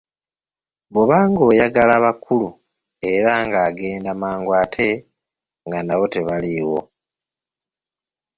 Bwaba 0.93 1.17
ng'ayagala 1.29 1.95
bakulu 2.03 2.49
era 3.11 3.33
ng'agenda 3.45 4.11
mangu 4.21 4.51
ate 4.61 4.89
nga 5.65 5.79
nabo 5.81 6.05
tebaliwo. 6.13 6.79